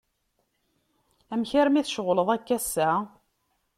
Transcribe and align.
Amek 1.33 1.51
armi 1.61 1.81
tceɣleḍ 1.83 2.29
akka 2.35 2.53
assa? 2.57 2.89